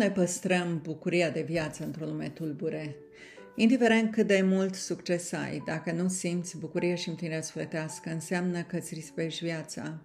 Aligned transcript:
ne 0.00 0.10
păstrăm 0.10 0.80
bucuria 0.82 1.30
de 1.30 1.40
viață 1.40 1.84
într-o 1.84 2.04
lume 2.04 2.28
tulbure? 2.28 2.96
Indiferent 3.54 4.12
cât 4.12 4.26
de 4.26 4.42
mult 4.44 4.74
succes 4.74 5.32
ai, 5.32 5.62
dacă 5.66 5.92
nu 5.92 6.08
simți 6.08 6.58
bucurie 6.58 6.94
și 6.94 7.08
împlinire 7.08 7.40
sufletească, 7.40 8.10
înseamnă 8.10 8.62
că 8.62 8.76
îți 8.76 8.94
rispești 8.94 9.44
viața. 9.44 9.98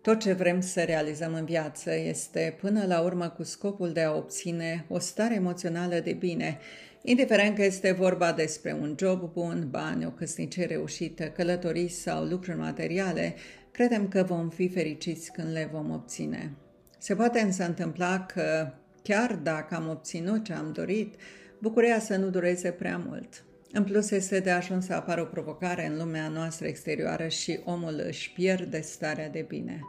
Tot 0.00 0.20
ce 0.20 0.32
vrem 0.32 0.60
să 0.60 0.82
realizăm 0.82 1.34
în 1.34 1.44
viață 1.44 1.94
este 1.94 2.56
până 2.60 2.86
la 2.86 3.00
urmă 3.00 3.28
cu 3.28 3.42
scopul 3.42 3.92
de 3.92 4.00
a 4.00 4.14
obține 4.14 4.84
o 4.88 4.98
stare 4.98 5.34
emoțională 5.34 5.98
de 5.98 6.12
bine, 6.12 6.58
indiferent 7.02 7.56
că 7.56 7.64
este 7.64 7.92
vorba 7.92 8.32
despre 8.32 8.76
un 8.80 8.94
job 8.98 9.32
bun, 9.32 9.66
bani, 9.70 10.06
o 10.06 10.10
căsnicie 10.10 10.64
reușită, 10.64 11.24
călătorii 11.24 11.88
sau 11.88 12.24
lucruri 12.24 12.58
materiale, 12.58 13.34
credem 13.70 14.08
că 14.08 14.22
vom 14.22 14.48
fi 14.48 14.68
fericiți 14.68 15.32
când 15.32 15.52
le 15.52 15.68
vom 15.72 15.90
obține. 15.90 16.52
Se 16.98 17.14
poate 17.14 17.40
însă 17.40 17.64
întâmpla 17.64 18.26
că 18.26 18.72
chiar 19.04 19.34
dacă 19.34 19.74
am 19.74 19.88
obținut 19.88 20.44
ce 20.44 20.52
am 20.52 20.72
dorit, 20.72 21.14
bucuria 21.58 21.98
să 21.98 22.16
nu 22.16 22.30
dureze 22.30 22.70
prea 22.70 23.02
mult. 23.06 23.44
În 23.72 23.84
plus, 23.84 24.10
este 24.10 24.40
de 24.40 24.50
ajuns 24.50 24.84
să 24.84 24.94
apară 24.94 25.20
o 25.20 25.24
provocare 25.24 25.86
în 25.86 25.96
lumea 25.96 26.28
noastră 26.28 26.66
exterioară 26.66 27.28
și 27.28 27.60
omul 27.64 28.02
își 28.06 28.32
pierde 28.32 28.80
starea 28.80 29.28
de 29.28 29.44
bine. 29.48 29.80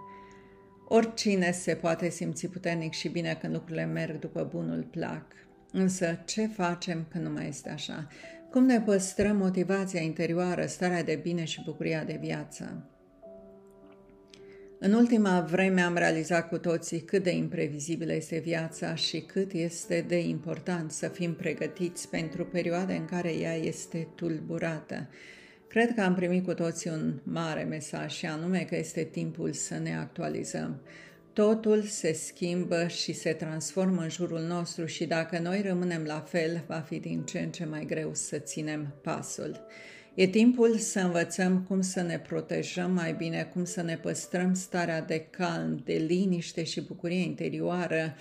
Oricine 0.87 1.51
se 1.51 1.75
poate 1.75 2.09
simți 2.09 2.47
puternic 2.47 2.93
și 2.93 3.09
bine 3.09 3.37
când 3.41 3.53
lucrurile 3.53 3.85
merg 3.85 4.19
după 4.19 4.47
bunul 4.51 4.87
plac. 4.91 5.25
Însă, 5.71 6.19
ce 6.25 6.47
facem 6.47 7.05
când 7.09 7.23
nu 7.23 7.29
mai 7.29 7.47
este 7.47 7.69
așa? 7.69 8.07
Cum 8.51 8.65
ne 8.65 8.81
păstrăm 8.81 9.37
motivația 9.37 10.01
interioară, 10.01 10.65
starea 10.65 11.03
de 11.03 11.19
bine 11.23 11.43
și 11.43 11.63
bucuria 11.65 12.03
de 12.03 12.19
viață? 12.21 12.89
În 14.79 14.93
ultima 14.93 15.41
vreme 15.41 15.81
am 15.81 15.95
realizat 15.95 16.47
cu 16.47 16.57
toții 16.57 16.99
cât 16.99 17.23
de 17.23 17.31
imprevizibilă 17.31 18.13
este 18.13 18.37
viața 18.37 18.95
și 18.95 19.19
cât 19.19 19.51
este 19.51 20.05
de 20.07 20.19
important 20.19 20.91
să 20.91 21.07
fim 21.07 21.33
pregătiți 21.33 22.09
pentru 22.09 22.45
perioade 22.45 22.93
în 22.93 23.05
care 23.05 23.33
ea 23.33 23.55
este 23.55 24.07
tulburată. 24.15 25.09
Cred 25.67 25.93
că 25.93 26.01
am 26.01 26.15
primit 26.15 26.45
cu 26.45 26.53
toții 26.53 26.89
un 26.89 27.19
mare 27.23 27.63
mesaj 27.63 28.13
și 28.13 28.25
anume 28.25 28.65
că 28.69 28.75
este 28.75 29.03
timpul 29.03 29.53
să 29.53 29.77
ne 29.77 29.97
actualizăm. 29.97 30.81
Totul 31.33 31.81
se 31.81 32.13
schimbă 32.13 32.87
și 32.87 33.13
se 33.13 33.33
transformă 33.33 34.01
în 34.01 34.09
jurul 34.09 34.41
nostru 34.41 34.85
și 34.85 35.05
dacă 35.05 35.39
noi 35.39 35.61
rămânem 35.61 36.03
la 36.03 36.19
fel, 36.19 36.63
va 36.67 36.79
fi 36.79 36.99
din 36.99 37.23
ce 37.23 37.39
în 37.39 37.51
ce 37.51 37.65
mai 37.65 37.85
greu 37.85 38.13
să 38.13 38.37
ținem 38.37 38.95
pasul. 39.01 39.65
E 40.15 40.27
timpul 40.27 40.77
să 40.77 40.99
învățăm 40.99 41.61
cum 41.67 41.81
să 41.81 42.01
ne 42.01 42.19
protejăm 42.19 42.91
mai 42.91 43.13
bine, 43.13 43.49
cum 43.53 43.65
să 43.65 43.81
ne 43.81 43.97
păstrăm 43.97 44.53
starea 44.53 45.01
de 45.01 45.27
calm, 45.29 45.81
de 45.85 45.93
liniște 45.93 46.63
și 46.63 46.81
bucurie 46.81 47.21
interioară, 47.21 48.15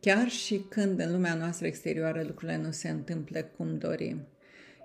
chiar 0.00 0.28
și 0.28 0.64
când 0.68 1.00
în 1.00 1.12
lumea 1.12 1.34
noastră 1.34 1.66
exterioară 1.66 2.22
lucrurile 2.26 2.56
nu 2.56 2.70
se 2.70 2.88
întâmplă 2.88 3.42
cum 3.56 3.78
dorim. 3.78 4.26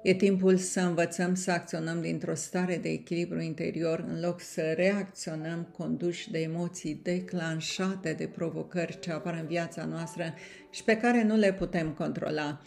E 0.03 0.13
timpul 0.13 0.57
să 0.57 0.79
învățăm 0.79 1.35
să 1.35 1.51
acționăm 1.51 2.01
dintr-o 2.01 2.35
stare 2.35 2.77
de 2.77 2.89
echilibru 2.89 3.39
interior 3.41 4.05
în 4.07 4.19
loc 4.19 4.41
să 4.41 4.61
reacționăm 4.75 5.67
conduși 5.77 6.31
de 6.31 6.39
emoții 6.39 6.99
declanșate 7.03 8.13
de 8.13 8.27
provocări 8.27 8.99
ce 8.99 9.11
apar 9.11 9.38
în 9.41 9.47
viața 9.47 9.85
noastră 9.85 10.33
și 10.69 10.83
pe 10.83 10.97
care 10.97 11.23
nu 11.23 11.35
le 11.35 11.53
putem 11.53 11.89
controla. 11.91 12.61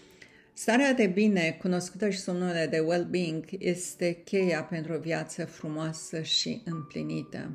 Starea 0.55 0.93
de 0.93 1.07
bine, 1.07 1.57
cunoscută 1.61 2.09
și 2.09 2.19
sub 2.19 2.35
numele 2.35 2.67
de 2.67 2.79
well-being, 2.79 3.45
este 3.59 4.13
cheia 4.13 4.63
pentru 4.63 4.93
o 4.93 4.99
viață 4.99 5.45
frumoasă 5.45 6.23
și 6.23 6.63
împlinită. 6.65 7.51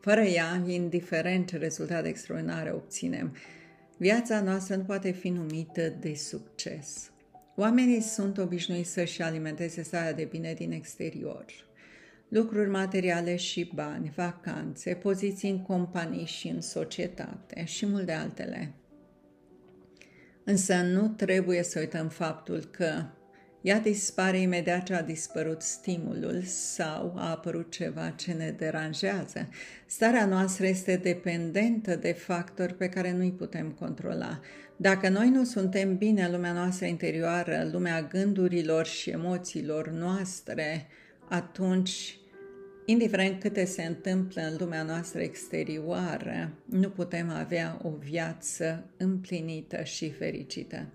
Fără 0.00 0.20
ea, 0.20 0.62
indiferent 0.66 1.48
ce 1.48 1.56
rezultate 1.56 2.08
extraordinare 2.08 2.72
obținem, 2.72 3.36
viața 3.96 4.40
noastră 4.40 4.76
nu 4.76 4.82
poate 4.82 5.10
fi 5.10 5.28
numită 5.28 5.88
de 5.88 6.14
succes. 6.14 7.10
Oamenii 7.56 8.00
sunt 8.00 8.38
obișnuiți 8.38 8.92
să-și 8.92 9.22
alimenteze 9.22 9.82
starea 9.82 10.12
de 10.12 10.24
bine 10.24 10.54
din 10.54 10.72
exterior. 10.72 11.44
Lucruri 12.28 12.70
materiale 12.70 13.36
și 13.36 13.70
bani, 13.74 14.12
vacanțe, 14.16 14.94
poziții 14.94 15.50
în 15.50 15.62
companii 15.62 16.26
și 16.26 16.48
în 16.48 16.60
societate 16.60 17.64
și 17.64 17.86
multe 17.86 18.12
altele. 18.12 18.72
Însă 20.44 20.74
nu 20.74 21.08
trebuie 21.08 21.62
să 21.62 21.78
uităm 21.78 22.08
faptul 22.08 22.68
că 22.70 23.04
ea 23.60 23.78
dispare 23.78 24.38
imediat 24.38 24.82
ce 24.82 24.94
a 24.94 25.02
dispărut 25.02 25.62
stimulul 25.62 26.42
sau 26.44 27.14
a 27.16 27.30
apărut 27.30 27.70
ceva 27.70 28.08
ce 28.10 28.32
ne 28.32 28.50
deranjează. 28.50 29.48
Starea 29.86 30.26
noastră 30.26 30.66
este 30.66 30.96
dependentă 30.96 31.96
de 31.96 32.12
factori 32.12 32.74
pe 32.74 32.88
care 32.88 33.12
nu 33.12 33.20
îi 33.20 33.32
putem 33.32 33.70
controla. 33.70 34.40
Dacă 34.76 35.08
noi 35.08 35.28
nu 35.28 35.44
suntem 35.44 35.96
bine 35.96 36.24
în 36.24 36.32
lumea 36.32 36.52
noastră 36.52 36.86
interioară, 36.86 37.68
lumea 37.72 38.02
gândurilor 38.02 38.86
și 38.86 39.10
emoțiilor 39.10 39.88
noastre, 39.88 40.86
atunci 41.28 42.16
Indiferent 42.84 43.40
câte 43.40 43.64
se 43.64 43.82
întâmplă 43.82 44.42
în 44.42 44.56
lumea 44.58 44.82
noastră 44.82 45.20
exterioară, 45.20 46.52
nu 46.64 46.88
putem 46.88 47.30
avea 47.30 47.80
o 47.82 47.90
viață 47.90 48.84
împlinită 48.96 49.82
și 49.82 50.10
fericită. 50.10 50.86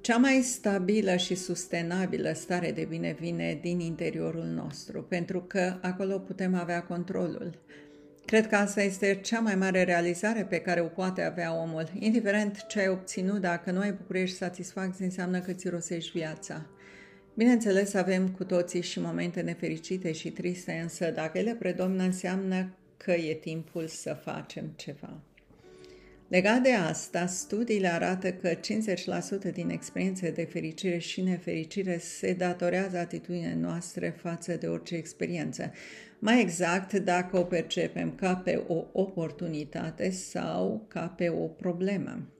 Cea 0.00 0.16
mai 0.16 0.42
stabilă 0.42 1.16
și 1.16 1.34
sustenabilă 1.34 2.32
stare 2.32 2.72
de 2.72 2.86
bine 2.88 3.16
vine 3.20 3.58
din 3.62 3.80
interiorul 3.80 4.44
nostru, 4.44 5.02
pentru 5.02 5.40
că 5.40 5.78
acolo 5.82 6.18
putem 6.18 6.54
avea 6.54 6.82
controlul. 6.82 7.58
Cred 8.24 8.46
că 8.46 8.56
asta 8.56 8.82
este 8.82 9.18
cea 9.22 9.40
mai 9.40 9.54
mare 9.54 9.84
realizare 9.84 10.44
pe 10.44 10.58
care 10.60 10.80
o 10.80 10.86
poate 10.86 11.22
avea 11.22 11.54
omul. 11.62 11.90
Indiferent 11.98 12.66
ce 12.66 12.80
ai 12.80 12.88
obținut, 12.88 13.40
dacă 13.40 13.70
nu 13.70 13.80
ai 13.80 13.92
bucurie 13.92 14.24
și 14.24 14.34
satisfacție, 14.34 15.04
înseamnă 15.04 15.40
că 15.40 15.52
ți 15.52 15.68
rosești 15.68 16.18
viața. 16.18 16.66
Bineînțeles, 17.36 17.94
avem 17.94 18.28
cu 18.28 18.44
toții 18.44 18.82
și 18.82 19.00
momente 19.00 19.40
nefericite 19.40 20.12
și 20.12 20.30
triste, 20.30 20.72
însă 20.82 21.10
dacă 21.10 21.38
ele 21.38 21.54
predomină, 21.54 22.02
înseamnă 22.02 22.76
că 22.96 23.12
e 23.12 23.34
timpul 23.34 23.86
să 23.86 24.16
facem 24.24 24.72
ceva. 24.76 25.20
Legat 26.28 26.62
de 26.62 26.72
asta, 26.72 27.26
studiile 27.26 27.88
arată 27.88 28.32
că 28.32 28.54
50% 28.54 29.52
din 29.52 29.70
experiențe 29.70 30.30
de 30.30 30.44
fericire 30.44 30.98
și 30.98 31.20
nefericire 31.20 31.98
se 31.98 32.32
datorează 32.32 32.96
atitudinii 32.96 33.54
noastre 33.54 34.08
față 34.08 34.56
de 34.56 34.66
orice 34.66 34.94
experiență. 34.94 35.72
Mai 36.18 36.40
exact, 36.40 36.92
dacă 36.92 37.38
o 37.38 37.42
percepem 37.42 38.14
ca 38.14 38.36
pe 38.36 38.64
o 38.66 38.84
oportunitate 38.92 40.10
sau 40.10 40.84
ca 40.88 41.06
pe 41.16 41.28
o 41.28 41.46
problemă. 41.46 42.33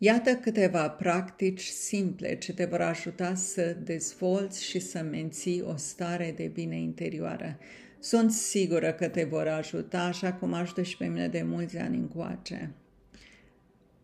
Iată 0.00 0.34
câteva 0.34 0.88
practici 0.88 1.64
simple 1.64 2.34
ce 2.36 2.52
te 2.52 2.64
vor 2.64 2.80
ajuta 2.80 3.34
să 3.34 3.76
dezvolți 3.82 4.64
și 4.64 4.78
să 4.78 5.02
menții 5.02 5.62
o 5.62 5.76
stare 5.76 6.34
de 6.36 6.46
bine 6.46 6.76
interioară. 6.76 7.58
Sunt 7.98 8.32
sigură 8.32 8.92
că 8.92 9.08
te 9.08 9.24
vor 9.24 9.46
ajuta, 9.46 10.00
așa 10.00 10.32
cum 10.32 10.52
ajută 10.52 10.82
și 10.82 10.96
pe 10.96 11.06
mine 11.06 11.28
de 11.28 11.42
mulți 11.42 11.76
ani 11.78 11.96
încoace. 11.96 12.70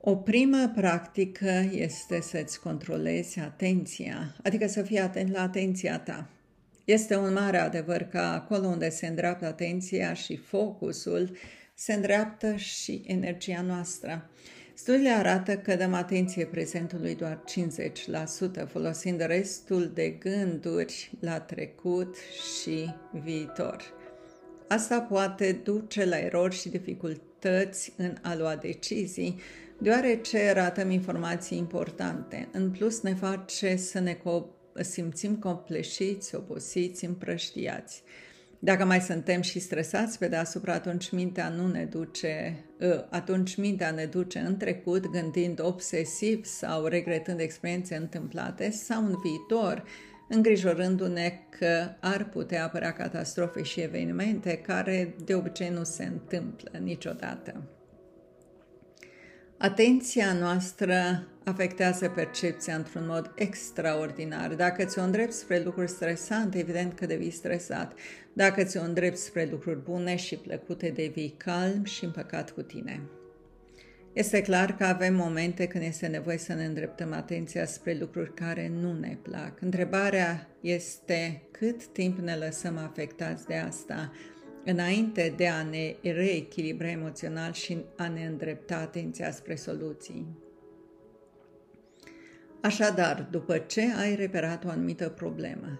O 0.00 0.16
primă 0.16 0.72
practică 0.74 1.68
este 1.72 2.20
să-ți 2.20 2.60
controlezi 2.60 3.38
atenția, 3.38 4.36
adică 4.42 4.66
să 4.66 4.82
fii 4.82 4.98
atent 4.98 5.32
la 5.32 5.42
atenția 5.42 5.98
ta. 5.98 6.28
Este 6.84 7.16
un 7.16 7.32
mare 7.32 7.58
adevăr 7.58 8.02
că 8.02 8.18
acolo 8.18 8.66
unde 8.66 8.88
se 8.88 9.06
îndreaptă 9.06 9.46
atenția 9.46 10.12
și 10.12 10.36
focusul, 10.36 11.36
se 11.74 11.92
îndreaptă 11.92 12.56
și 12.56 13.02
energia 13.06 13.60
noastră. 13.60 14.30
Studiile 14.76 15.10
arată 15.10 15.56
că 15.56 15.76
dăm 15.76 15.94
atenție 15.94 16.46
prezentului 16.46 17.14
doar 17.14 17.44
50%, 18.64 18.68
folosind 18.68 19.20
restul 19.20 19.90
de 19.94 20.08
gânduri 20.08 21.12
la 21.20 21.40
trecut 21.40 22.16
și 22.58 22.94
viitor. 23.22 23.82
Asta 24.68 25.00
poate 25.00 25.52
duce 25.52 26.04
la 26.04 26.18
erori 26.18 26.54
și 26.54 26.68
dificultăți 26.68 27.92
în 27.96 28.16
a 28.22 28.36
lua 28.36 28.56
decizii, 28.56 29.40
deoarece 29.78 30.52
ratăm 30.52 30.90
informații 30.90 31.58
importante. 31.58 32.48
În 32.52 32.70
plus, 32.70 33.00
ne 33.00 33.14
face 33.14 33.76
să 33.76 33.98
ne 33.98 34.18
simțim 34.72 35.36
compleșiți, 35.36 36.34
obosiți, 36.34 37.04
împrăștiați. 37.04 38.02
Dacă 38.64 38.84
mai 38.84 39.00
suntem 39.00 39.40
și 39.40 39.58
stresați 39.58 40.18
pe 40.18 40.28
deasupra, 40.28 40.72
atunci 40.72 41.10
mintea 41.10 41.48
nu 41.48 41.66
ne 41.66 41.84
duce, 41.84 42.64
ă, 42.80 43.06
atunci 43.10 43.56
mintea 43.56 43.90
ne 43.90 44.04
duce 44.04 44.38
în 44.38 44.56
trecut 44.56 45.06
gândind 45.06 45.60
obsesiv 45.62 46.44
sau 46.44 46.86
regretând 46.86 47.40
experiențe 47.40 47.96
întâmplate 47.96 48.70
sau 48.70 49.04
în 49.04 49.14
viitor, 49.22 49.84
îngrijorându-ne 50.28 51.40
că 51.58 51.88
ar 52.00 52.28
putea 52.28 52.64
apărea 52.64 52.92
catastrofe 52.92 53.62
și 53.62 53.80
evenimente 53.80 54.56
care 54.56 55.14
de 55.24 55.34
obicei 55.34 55.68
nu 55.68 55.84
se 55.84 56.04
întâmplă 56.04 56.78
niciodată. 56.78 57.73
Atenția 59.58 60.32
noastră 60.32 61.26
afectează 61.44 62.08
percepția 62.08 62.74
într-un 62.74 63.06
mod 63.06 63.32
extraordinar. 63.34 64.54
Dacă 64.54 64.84
ți-o 64.84 65.02
îndrepți 65.02 65.38
spre 65.38 65.62
lucruri 65.64 65.90
stresante, 65.90 66.58
evident 66.58 66.94
că 66.94 67.06
devii 67.06 67.30
stresat. 67.30 67.92
Dacă 68.32 68.64
ți-o 68.64 68.82
îndrepți 68.82 69.24
spre 69.24 69.48
lucruri 69.50 69.82
bune 69.82 70.16
și 70.16 70.36
plăcute, 70.36 70.88
devii 70.88 71.34
calm 71.36 71.84
și 71.84 72.04
împăcat 72.04 72.50
cu 72.50 72.62
tine. 72.62 73.00
Este 74.12 74.42
clar 74.42 74.76
că 74.76 74.84
avem 74.84 75.14
momente 75.14 75.66
când 75.66 75.84
este 75.84 76.06
nevoie 76.06 76.38
să 76.38 76.52
ne 76.52 76.64
îndreptăm 76.64 77.12
atenția 77.12 77.66
spre 77.66 77.96
lucruri 78.00 78.34
care 78.34 78.72
nu 78.80 78.92
ne 78.98 79.18
plac. 79.22 79.60
Întrebarea 79.60 80.48
este 80.60 81.42
cât 81.50 81.86
timp 81.86 82.18
ne 82.18 82.34
lăsăm 82.34 82.78
afectați 82.78 83.46
de 83.46 83.54
asta 83.54 84.12
înainte 84.64 85.34
de 85.36 85.48
a 85.48 85.62
ne 85.62 85.94
reechilibra 86.02 86.88
emoțional 86.88 87.52
și 87.52 87.78
a 87.96 88.08
ne 88.08 88.26
îndrepta 88.26 88.76
atenția 88.76 89.30
spre 89.30 89.54
soluții. 89.54 90.26
Așadar, 92.60 93.28
după 93.30 93.58
ce 93.58 93.82
ai 94.00 94.14
reperat 94.14 94.64
o 94.64 94.68
anumită 94.68 95.08
problemă, 95.08 95.78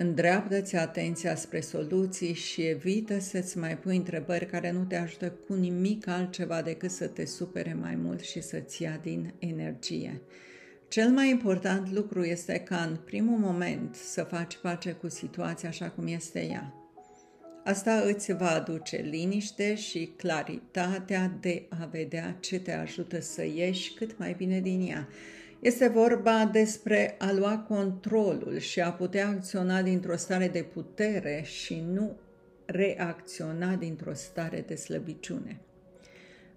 Îndreaptă-ți 0.00 0.76
atenția 0.76 1.34
spre 1.34 1.60
soluții 1.60 2.32
și 2.32 2.62
evită 2.62 3.18
să-ți 3.18 3.58
mai 3.58 3.78
pui 3.78 3.96
întrebări 3.96 4.46
care 4.46 4.70
nu 4.70 4.84
te 4.84 4.96
ajută 4.96 5.30
cu 5.46 5.54
nimic 5.54 6.06
altceva 6.06 6.62
decât 6.62 6.90
să 6.90 7.06
te 7.06 7.24
supere 7.24 7.74
mai 7.80 7.94
mult 7.94 8.20
și 8.20 8.40
să-ți 8.40 8.82
ia 8.82 9.00
din 9.02 9.34
energie. 9.38 10.22
Cel 10.88 11.10
mai 11.10 11.30
important 11.30 11.92
lucru 11.92 12.24
este 12.24 12.58
ca 12.58 12.76
în 12.76 12.96
primul 13.04 13.38
moment 13.38 13.94
să 13.94 14.22
faci 14.22 14.56
pace 14.56 14.92
cu 14.92 15.08
situația 15.08 15.68
așa 15.68 15.90
cum 15.90 16.06
este 16.06 16.46
ea. 16.46 16.77
Asta 17.68 18.02
îți 18.06 18.32
va 18.32 18.50
aduce 18.50 18.96
liniște 18.96 19.74
și 19.74 20.12
claritatea 20.16 21.32
de 21.40 21.66
a 21.68 21.88
vedea 21.90 22.36
ce 22.40 22.60
te 22.60 22.72
ajută 22.72 23.20
să 23.20 23.44
ieși 23.44 23.94
cât 23.94 24.18
mai 24.18 24.34
bine 24.36 24.60
din 24.60 24.88
ea 24.90 25.08
este 25.60 25.88
vorba 25.88 26.48
despre 26.52 27.14
a 27.18 27.32
lua 27.32 27.58
controlul 27.58 28.58
și 28.58 28.80
a 28.80 28.92
putea 28.92 29.28
acționa 29.28 29.82
dintr-o 29.82 30.16
stare 30.16 30.48
de 30.48 30.62
putere 30.62 31.42
și 31.44 31.84
nu 31.92 32.16
reacționa 32.66 33.74
dintr-o 33.74 34.14
stare 34.14 34.64
de 34.66 34.74
slăbiciune. 34.74 35.60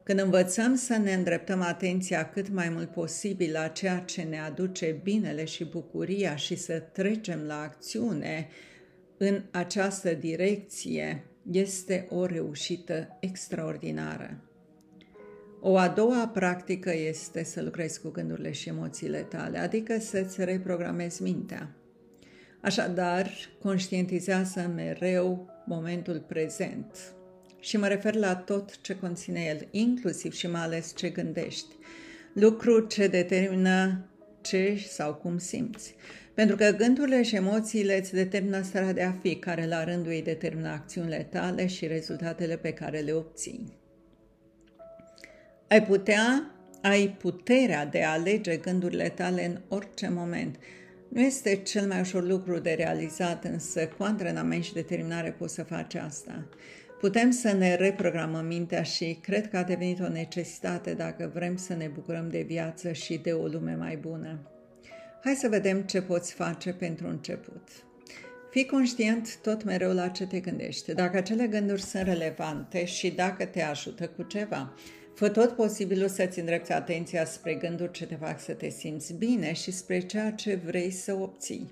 Când 0.04 0.20
învățăm 0.20 0.76
să 0.76 0.98
ne 0.98 1.14
îndreptăm 1.14 1.62
atenția 1.62 2.30
cât 2.30 2.50
mai 2.50 2.70
mult 2.70 2.92
posibil 2.92 3.52
la 3.52 3.68
ceea 3.68 3.98
ce 3.98 4.22
ne 4.22 4.40
aduce 4.40 5.00
binele 5.04 5.46
și 5.46 5.66
bucuria 5.66 6.36
și 6.36 6.56
să 6.56 6.80
trecem 6.80 7.40
la 7.48 7.62
acțiune 7.62 8.48
în 9.24 9.44
această 9.52 10.14
direcție, 10.14 11.26
este 11.52 12.08
o 12.10 12.26
reușită 12.26 13.18
extraordinară. 13.20 14.42
O 15.60 15.78
a 15.78 15.88
doua 15.88 16.28
practică 16.28 16.94
este 16.96 17.44
să 17.44 17.62
lucrezi 17.62 18.02
cu 18.02 18.10
gândurile 18.10 18.52
și 18.52 18.70
emoțiile 18.70 19.20
tale, 19.20 19.58
adică 19.58 20.00
să-ți 20.00 20.44
reprogramezi 20.44 21.22
mintea. 21.22 21.76
Așadar, 22.62 23.30
conștientizează 23.60 24.72
mereu 24.76 25.50
momentul 25.66 26.24
prezent. 26.28 27.14
Și 27.60 27.78
mă 27.78 27.88
refer 27.88 28.16
la 28.16 28.36
tot 28.36 28.82
ce 28.82 28.96
conține 28.96 29.44
el, 29.44 29.68
inclusiv 29.72 30.34
și 30.34 30.48
mai 30.48 30.62
ales 30.62 30.96
ce 30.96 31.10
gândești. 31.10 31.76
Lucru 32.34 32.80
ce 32.80 33.08
determină 33.08 34.06
ce 34.42 34.84
sau 34.88 35.14
cum 35.14 35.38
simți. 35.38 35.96
Pentru 36.34 36.56
că 36.56 36.70
gândurile 36.78 37.24
și 37.24 37.36
emoțiile 37.36 37.98
îți 37.98 38.14
determină 38.14 38.62
starea 38.62 38.94
de 38.94 39.04
a 39.04 39.12
fi, 39.22 39.36
care 39.36 39.66
la 39.68 39.84
rândul 39.84 40.12
ei 40.12 40.22
determină 40.22 40.70
acțiunile 40.70 41.28
tale 41.30 41.68
și 41.68 41.88
rezultatele 41.88 42.58
pe 42.58 42.72
care 42.72 43.00
le 43.00 43.12
obții. 43.12 43.80
Ai 45.68 45.84
putea, 45.84 46.52
ai 46.82 47.16
puterea 47.20 47.86
de 47.86 48.04
a 48.04 48.12
alege 48.12 48.58
gândurile 48.58 49.10
tale 49.10 49.46
în 49.46 49.60
orice 49.68 50.10
moment. 50.10 50.56
Nu 51.08 51.22
este 51.22 51.56
cel 51.56 51.88
mai 51.88 52.00
ușor 52.00 52.24
lucru 52.24 52.60
de 52.60 52.74
realizat, 52.74 53.44
însă 53.44 53.88
cu 53.88 54.04
antrenament 54.04 54.64
și 54.64 54.74
determinare 54.74 55.32
poți 55.32 55.54
să 55.54 55.64
faci 55.64 55.96
asta. 55.96 56.50
Putem 57.00 57.32
să 57.32 57.52
ne 57.52 57.76
reprogramăm 57.76 58.46
mintea 58.46 58.84
și 58.84 59.18
cred 59.22 59.50
că 59.50 59.58
a 59.58 59.64
devenit 59.64 60.00
o 60.00 60.08
necesitate 60.08 60.94
dacă 60.94 61.32
vrem 61.34 61.56
să 61.56 61.74
ne 61.74 61.88
bucurăm 61.94 62.30
de 62.30 62.42
viață 62.42 62.92
și 62.92 63.18
de 63.18 63.32
o 63.32 63.46
lume 63.46 63.76
mai 63.76 63.98
bună. 63.98 64.40
Hai 65.24 65.36
să 65.36 65.48
vedem 65.48 65.82
ce 65.82 66.02
poți 66.02 66.34
face 66.34 66.74
pentru 66.74 67.08
început. 67.08 67.68
Fii 68.52 68.66
conștient 68.66 69.38
tot 69.42 69.64
mereu 69.64 69.94
la 69.94 70.08
ce 70.08 70.28
te 70.28 70.40
gândești, 70.40 70.94
dacă 70.94 71.18
acele 71.18 71.48
gânduri 71.48 71.82
sunt 71.82 72.04
relevante 72.04 72.86
și 72.86 73.12
dacă 73.12 73.46
te 73.46 73.62
ajută 73.62 74.08
cu 74.08 74.24
ceva. 74.24 74.74
Fă 75.16 75.30
tot 75.30 75.52
posibilul 75.52 76.08
să-ți 76.08 76.40
îndrepți 76.40 76.72
atenția 76.72 77.26
spre 77.26 77.54
gânduri 77.54 77.92
ce 77.92 78.06
te 78.06 78.16
fac 78.16 78.40
să 78.40 78.54
te 78.54 78.70
simți 78.70 79.14
bine 79.14 79.54
și 79.54 79.72
spre 79.72 80.00
ceea 80.00 80.32
ce 80.32 80.56
vrei 80.56 80.92
să 80.92 81.14
obții. 81.14 81.72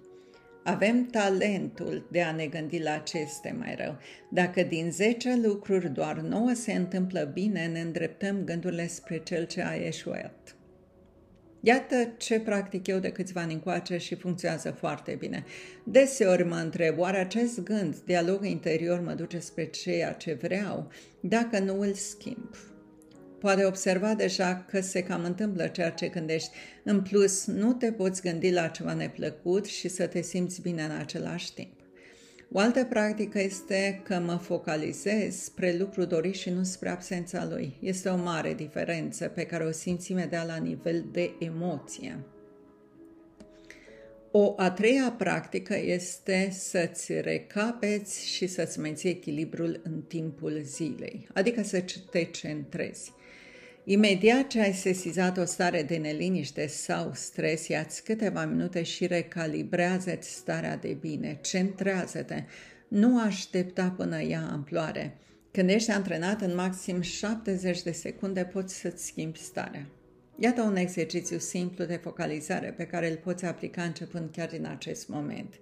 Avem 0.63 1.05
talentul 1.05 2.07
de 2.11 2.21
a 2.21 2.31
ne 2.31 2.45
gândi 2.45 2.79
la 2.79 2.97
ce 2.97 3.17
este 3.17 3.55
mai 3.57 3.75
rău. 3.75 3.97
Dacă 4.31 4.63
din 4.63 4.91
10 4.91 5.39
lucruri 5.43 5.89
doar 5.89 6.17
9 6.17 6.53
se 6.53 6.73
întâmplă 6.73 7.29
bine, 7.33 7.67
ne 7.67 7.79
îndreptăm 7.79 8.43
gândurile 8.43 8.87
spre 8.87 9.17
cel 9.17 9.45
ce 9.45 9.61
a 9.61 9.75
eșuat. 9.75 10.58
Iată 11.61 12.13
ce 12.17 12.39
practic 12.39 12.87
eu 12.87 12.99
de 12.99 13.09
câțiva 13.09 13.41
ani 13.41 13.53
încoace 13.53 13.97
și 13.97 14.15
funcționează 14.15 14.71
foarte 14.71 15.15
bine. 15.19 15.43
Deseori 15.83 16.43
mă 16.43 16.55
întreb, 16.55 16.97
oare 16.99 17.17
acest 17.17 17.63
gând, 17.63 17.95
dialog 18.05 18.45
interior 18.45 18.99
mă 18.99 19.13
duce 19.13 19.39
spre 19.39 19.65
ceea 19.65 20.13
ce 20.13 20.33
vreau, 20.33 20.91
dacă 21.19 21.59
nu 21.59 21.79
îl 21.79 21.93
schimb? 21.93 22.55
Poate 23.39 23.65
observa 23.65 24.13
deja 24.13 24.65
că 24.69 24.81
se 24.81 25.03
cam 25.03 25.23
întâmplă 25.23 25.67
ceea 25.67 25.89
ce 25.89 26.07
gândești. 26.07 26.49
În 26.83 27.01
plus, 27.01 27.45
nu 27.45 27.73
te 27.73 27.91
poți 27.91 28.21
gândi 28.21 28.51
la 28.51 28.67
ceva 28.67 28.93
neplăcut 28.93 29.65
și 29.65 29.87
să 29.87 30.07
te 30.07 30.21
simți 30.21 30.61
bine 30.61 30.83
în 30.83 30.91
același 30.91 31.53
timp. 31.53 31.78
O 32.51 32.59
altă 32.59 32.85
practică 32.85 33.39
este 33.39 34.01
că 34.03 34.19
mă 34.19 34.35
focalizez 34.35 35.35
spre 35.35 35.75
lucru 35.77 36.05
dorit 36.05 36.35
și 36.35 36.49
nu 36.49 36.63
spre 36.63 36.89
absența 36.89 37.47
lui. 37.49 37.77
Este 37.81 38.09
o 38.09 38.15
mare 38.15 38.53
diferență 38.53 39.27
pe 39.27 39.45
care 39.45 39.63
o 39.63 39.71
simți 39.71 40.11
imediat 40.11 40.47
la 40.47 40.55
nivel 40.55 41.05
de 41.11 41.31
emoție. 41.39 42.19
O 44.31 44.53
a 44.57 44.71
treia 44.71 45.15
practică 45.17 45.77
este 45.77 46.49
să-ți 46.51 47.21
recapeți 47.21 48.27
și 48.27 48.47
să-ți 48.47 48.79
menții 48.79 49.09
echilibrul 49.09 49.81
în 49.83 50.01
timpul 50.01 50.59
zilei, 50.63 51.27
adică 51.33 51.63
să 51.63 51.83
te 52.11 52.23
centrezi. 52.23 53.11
Imediat 53.91 54.47
ce 54.47 54.61
ai 54.61 54.73
sesizat 54.73 55.37
o 55.37 55.45
stare 55.45 55.83
de 55.83 55.97
neliniște 55.97 56.67
sau 56.67 57.11
stres, 57.13 57.67
ia-ți 57.67 58.03
câteva 58.03 58.45
minute 58.45 58.83
și 58.83 59.07
recalibrează-ți 59.07 60.33
starea 60.33 60.77
de 60.77 60.97
bine, 60.99 61.39
centrează-te, 61.41 62.43
nu 62.87 63.21
aștepta 63.21 63.93
până 63.97 64.21
ea 64.21 64.49
amploare. 64.51 65.17
Când 65.51 65.69
ești 65.69 65.91
antrenat 65.91 66.41
în 66.41 66.55
maxim 66.55 67.01
70 67.01 67.81
de 67.81 67.91
secunde, 67.91 68.43
poți 68.43 68.75
să-ți 68.75 69.05
schimbi 69.05 69.39
starea. 69.39 69.87
Iată 70.39 70.61
un 70.61 70.75
exercițiu 70.75 71.37
simplu 71.37 71.85
de 71.85 71.95
focalizare 71.95 72.73
pe 72.77 72.85
care 72.85 73.09
îl 73.09 73.15
poți 73.15 73.45
aplica 73.45 73.83
începând 73.83 74.29
chiar 74.31 74.47
din 74.47 74.65
acest 74.65 75.07
moment. 75.07 75.59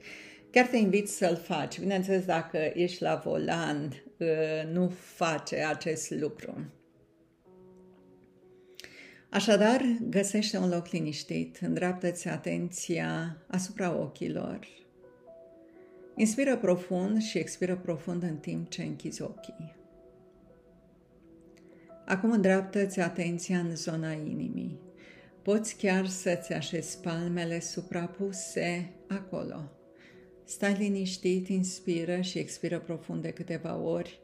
Chiar 0.52 0.66
te 0.66 0.78
invit 0.78 1.08
să-l 1.08 1.36
faci. 1.36 1.80
Bineînțeles, 1.80 2.26
dacă 2.26 2.72
ești 2.74 3.02
la 3.02 3.22
volan, 3.24 4.04
uh, 4.18 4.28
nu 4.72 4.94
face 5.16 5.56
acest 5.56 6.12
lucru. 6.12 6.72
Așadar, 9.30 9.82
găsește 10.10 10.58
un 10.58 10.70
loc 10.70 10.88
liniștit, 10.88 11.58
îndreaptă-ți 11.62 12.28
atenția 12.28 13.38
asupra 13.48 13.98
ochilor. 13.98 14.60
Inspiră 16.16 16.58
profund 16.58 17.22
și 17.22 17.38
expiră 17.38 17.76
profund 17.76 18.24
în 18.24 18.38
timp 18.38 18.70
ce 18.70 18.84
închizi 18.84 19.22
ochii. 19.22 19.76
Acum 22.06 22.32
îndreaptă-ți 22.32 23.00
atenția 23.00 23.60
în 23.60 23.76
zona 23.76 24.12
inimii. 24.12 24.80
Poți 25.42 25.76
chiar 25.76 26.06
să-ți 26.08 26.54
așezi 26.54 27.00
palmele 27.00 27.60
suprapuse 27.60 28.94
acolo. 29.08 29.72
Stai 30.44 30.74
liniștit, 30.74 31.48
inspiră 31.48 32.22
și 32.22 32.38
expiră 32.38 32.80
profund 32.80 33.22
de 33.22 33.30
câteva 33.30 33.76
ori 33.78 34.20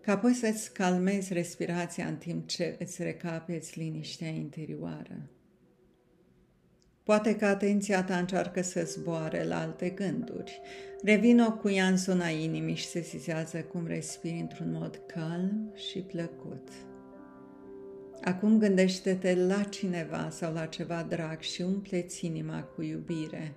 ca 0.00 0.12
apoi 0.12 0.32
să-ți 0.32 0.72
calmezi 0.72 1.32
respirația 1.32 2.06
în 2.06 2.16
timp 2.16 2.48
ce 2.48 2.76
îți 2.78 3.02
recapeți 3.02 3.78
liniștea 3.78 4.28
interioară. 4.28 5.30
Poate 7.02 7.36
că 7.36 7.46
atenția 7.46 8.04
ta 8.04 8.16
încearcă 8.18 8.62
să 8.62 8.84
zboare 8.84 9.44
la 9.44 9.60
alte 9.60 9.88
gânduri. 9.88 10.60
Revin-o 11.02 11.52
cu 11.52 11.68
ea 11.68 11.86
în 11.86 11.96
zona 11.96 12.28
inimii 12.28 12.74
și 12.74 12.86
se 12.86 13.02
sizează 13.02 13.58
cum 13.58 13.86
respiri 13.86 14.38
într-un 14.40 14.72
mod 14.72 15.00
calm 15.06 15.72
și 15.90 15.98
plăcut. 15.98 16.68
Acum 18.22 18.58
gândește-te 18.58 19.34
la 19.34 19.62
cineva 19.62 20.28
sau 20.30 20.52
la 20.52 20.66
ceva 20.66 21.06
drag 21.08 21.40
și 21.40 21.62
umpleți 21.62 22.26
inima 22.26 22.62
cu 22.62 22.82
iubire. 22.82 23.54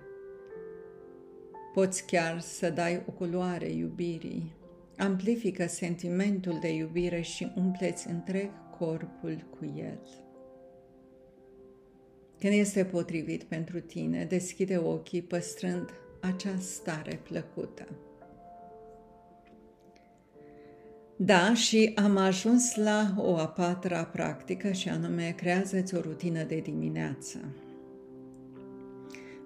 Poți 1.74 2.06
chiar 2.06 2.40
să 2.40 2.70
dai 2.70 3.02
o 3.06 3.12
culoare 3.12 3.70
iubirii 3.70 4.52
amplifică 4.96 5.66
sentimentul 5.66 6.58
de 6.60 6.74
iubire 6.74 7.20
și 7.20 7.52
umpleți 7.56 8.08
întreg 8.08 8.50
corpul 8.78 9.46
cu 9.50 9.74
el. 9.76 10.00
Când 12.38 12.52
este 12.52 12.84
potrivit 12.84 13.42
pentru 13.42 13.80
tine, 13.80 14.24
deschide 14.24 14.76
ochii 14.76 15.22
păstrând 15.22 15.90
acea 16.20 16.58
stare 16.58 17.20
plăcută. 17.22 17.86
Da, 21.16 21.54
și 21.54 21.92
am 21.94 22.16
ajuns 22.16 22.74
la 22.74 23.14
o 23.16 23.36
a 23.36 23.46
patra 23.46 24.04
practică 24.04 24.72
și 24.72 24.88
anume 24.88 25.34
creează-ți 25.36 25.94
o 25.94 26.00
rutină 26.00 26.42
de 26.42 26.56
dimineață. 26.56 27.38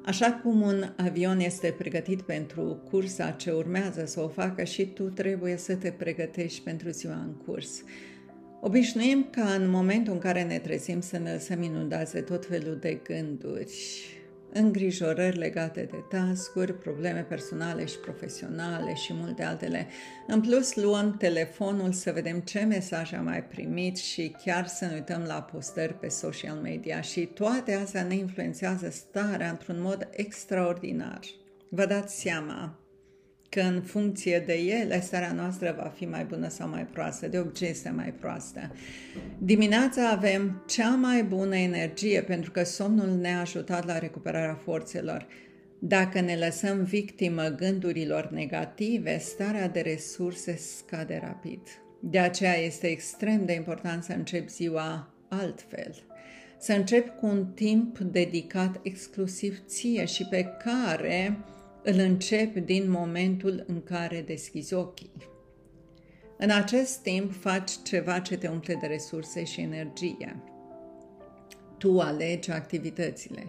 Așa 0.08 0.32
cum 0.32 0.60
un 0.60 0.92
avion 0.96 1.40
este 1.40 1.74
pregătit 1.78 2.22
pentru 2.22 2.82
cursa 2.90 3.30
ce 3.30 3.50
urmează 3.50 4.06
să 4.06 4.20
o 4.20 4.28
facă 4.28 4.64
și 4.64 4.86
tu 4.86 5.02
trebuie 5.02 5.56
să 5.56 5.74
te 5.74 5.90
pregătești 5.90 6.60
pentru 6.60 6.90
ziua 6.90 7.14
în 7.14 7.34
curs. 7.46 7.82
Obișnuim 8.60 9.26
ca 9.30 9.52
în 9.52 9.70
momentul 9.70 10.12
în 10.12 10.18
care 10.18 10.42
ne 10.42 10.58
trezim 10.58 11.00
să 11.00 11.18
ne 11.18 11.32
lăsăm 11.32 11.62
inundați 11.62 12.12
de 12.12 12.20
tot 12.20 12.46
felul 12.46 12.78
de 12.80 13.00
gânduri, 13.04 13.72
îngrijorări 14.52 15.36
legate 15.36 15.88
de 15.90 16.04
tascuri, 16.08 16.74
probleme 16.74 17.20
personale 17.20 17.84
și 17.84 17.98
profesionale 17.98 18.94
și 18.94 19.12
multe 19.14 19.42
altele. 19.42 19.86
În 20.26 20.40
plus, 20.40 20.74
luăm 20.74 21.16
telefonul 21.16 21.92
să 21.92 22.12
vedem 22.12 22.40
ce 22.40 22.60
mesaj 22.60 23.12
am 23.12 23.24
mai 23.24 23.44
primit 23.44 23.96
și 23.96 24.36
chiar 24.44 24.66
să 24.66 24.84
ne 24.84 24.94
uităm 24.94 25.22
la 25.26 25.42
postări 25.42 25.94
pe 25.94 26.08
social 26.08 26.56
media 26.56 27.00
și 27.00 27.26
toate 27.26 27.74
astea 27.74 28.02
ne 28.02 28.14
influențează 28.14 28.90
starea 28.90 29.50
într-un 29.50 29.80
mod 29.80 30.08
extraordinar. 30.10 31.20
Vă 31.68 31.86
dați 31.86 32.20
seama, 32.20 32.78
că 33.48 33.60
în 33.60 33.82
funcție 33.82 34.42
de 34.46 34.52
ele, 34.52 35.00
starea 35.00 35.32
noastră 35.32 35.74
va 35.82 35.88
fi 35.88 36.04
mai 36.04 36.24
bună 36.24 36.48
sau 36.48 36.68
mai 36.68 36.86
proastă, 36.86 37.28
de 37.28 37.38
obicei 37.38 37.68
este 37.68 37.90
mai 37.90 38.14
proastă. 38.18 38.72
Dimineața 39.38 40.10
avem 40.10 40.62
cea 40.66 40.94
mai 40.94 41.22
bună 41.24 41.56
energie 41.56 42.22
pentru 42.22 42.50
că 42.50 42.64
somnul 42.64 43.08
ne-a 43.08 43.40
ajutat 43.40 43.86
la 43.86 43.98
recuperarea 43.98 44.58
forțelor. 44.64 45.26
Dacă 45.78 46.20
ne 46.20 46.36
lăsăm 46.36 46.82
victimă 46.82 47.42
gândurilor 47.42 48.30
negative, 48.30 49.18
starea 49.18 49.68
de 49.68 49.80
resurse 49.80 50.56
scade 50.56 51.20
rapid. 51.22 51.60
De 52.00 52.18
aceea 52.18 52.56
este 52.56 52.86
extrem 52.86 53.44
de 53.44 53.52
important 53.52 54.04
să 54.04 54.12
începi 54.12 54.50
ziua 54.50 55.14
altfel. 55.28 55.94
Să 56.58 56.72
începi 56.72 57.10
cu 57.20 57.26
un 57.26 57.46
timp 57.46 57.98
dedicat 57.98 58.80
exclusiv 58.82 59.62
ție 59.66 60.04
și 60.04 60.26
pe 60.30 60.46
care 60.64 61.38
îl 61.88 61.98
începi 61.98 62.60
din 62.60 62.90
momentul 62.90 63.64
în 63.66 63.82
care 63.82 64.22
deschizi 64.26 64.74
ochii. 64.74 65.12
În 66.36 66.50
acest 66.50 67.02
timp 67.02 67.34
faci 67.34 67.70
ceva 67.82 68.18
ce 68.18 68.36
te 68.36 68.48
umple 68.48 68.74
de 68.74 68.86
resurse 68.86 69.44
și 69.44 69.60
energie. 69.60 70.42
Tu 71.78 72.00
alegi 72.00 72.50
activitățile. 72.50 73.46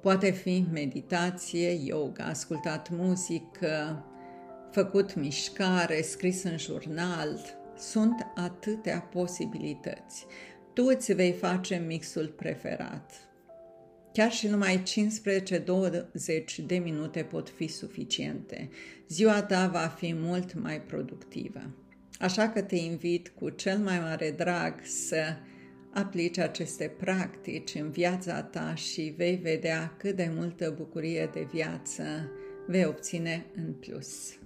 Poate 0.00 0.30
fi 0.30 0.64
meditație, 0.72 1.70
yoga, 1.84 2.24
ascultat 2.24 2.90
muzică, 2.90 4.04
făcut 4.70 5.14
mișcare, 5.14 6.02
scris 6.02 6.42
în 6.42 6.58
jurnal. 6.58 7.40
Sunt 7.78 8.26
atâtea 8.34 9.00
posibilități. 9.00 10.26
Tu 10.72 10.84
îți 10.84 11.12
vei 11.12 11.32
face 11.32 11.84
mixul 11.86 12.26
preferat 12.26 13.29
Chiar 14.12 14.32
și 14.32 14.46
numai 14.46 14.82
15-20 14.82 16.66
de 16.66 16.76
minute 16.76 17.22
pot 17.22 17.48
fi 17.48 17.66
suficiente. 17.66 18.68
Ziua 19.08 19.42
ta 19.42 19.66
va 19.66 19.94
fi 19.98 20.14
mult 20.14 20.54
mai 20.54 20.80
productivă. 20.80 21.60
Așa 22.18 22.48
că 22.48 22.62
te 22.62 22.76
invit 22.76 23.28
cu 23.28 23.50
cel 23.50 23.78
mai 23.78 23.98
mare 23.98 24.30
drag 24.30 24.74
să 24.82 25.36
aplici 25.92 26.38
aceste 26.38 26.92
practici 26.98 27.74
în 27.74 27.90
viața 27.90 28.42
ta 28.42 28.74
și 28.74 29.14
vei 29.16 29.36
vedea 29.36 29.94
cât 29.98 30.16
de 30.16 30.30
multă 30.34 30.74
bucurie 30.76 31.30
de 31.32 31.46
viață 31.52 32.30
vei 32.66 32.84
obține 32.84 33.46
în 33.56 33.72
plus. 33.72 34.39